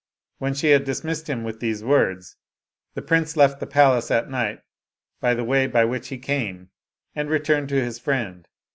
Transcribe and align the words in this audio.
When 0.39 0.55
she 0.55 0.71
had 0.71 0.83
dismissed 0.83 1.29
him 1.29 1.43
with 1.43 1.59
these 1.59 1.83
words, 1.83 2.35
the 2.95 3.03
prince 3.03 3.37
left 3.37 3.59
the 3.59 3.67
palace 3.67 4.09
at 4.09 4.31
night 4.31 4.61
by 5.19 5.35
the 5.35 5.43
way 5.43 5.67
by 5.67 5.85
which 5.85 6.07
he 6.07 6.17
came, 6.17 6.71
and 7.13 7.29
returned 7.29 7.69
to 7.69 7.79
his 7.85 7.99
friend. 7.99 8.47